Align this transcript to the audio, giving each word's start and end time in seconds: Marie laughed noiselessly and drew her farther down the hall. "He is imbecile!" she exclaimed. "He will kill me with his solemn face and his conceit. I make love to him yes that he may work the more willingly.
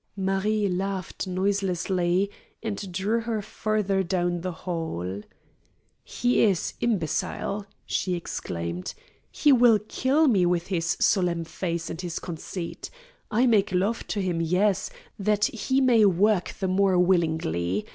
Marie 0.17 0.67
laughed 0.67 1.27
noiselessly 1.27 2.31
and 2.63 2.91
drew 2.91 3.19
her 3.19 3.39
farther 3.39 4.01
down 4.01 4.41
the 4.41 4.51
hall. 4.51 5.21
"He 6.03 6.41
is 6.41 6.73
imbecile!" 6.81 7.67
she 7.85 8.15
exclaimed. 8.15 8.95
"He 9.31 9.51
will 9.51 9.77
kill 9.77 10.27
me 10.27 10.43
with 10.47 10.65
his 10.69 10.97
solemn 10.99 11.43
face 11.43 11.91
and 11.91 12.01
his 12.01 12.17
conceit. 12.17 12.89
I 13.29 13.45
make 13.45 13.71
love 13.71 14.07
to 14.07 14.19
him 14.23 14.41
yes 14.41 14.89
that 15.19 15.45
he 15.45 15.79
may 15.79 16.03
work 16.05 16.55
the 16.59 16.67
more 16.67 16.97
willingly. 16.97 17.85